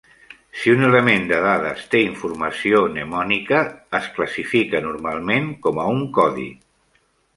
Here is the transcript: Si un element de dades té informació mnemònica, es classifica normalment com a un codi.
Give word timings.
Si 0.59 0.71
un 0.75 0.85
element 0.85 1.27
de 1.31 1.37
dades 1.47 1.83
té 1.91 2.01
informació 2.05 2.81
mnemònica, 2.93 3.61
es 3.99 4.07
classifica 4.17 4.83
normalment 4.87 5.53
com 5.67 5.83
a 5.85 5.87
un 5.99 6.03
codi. 6.21 6.49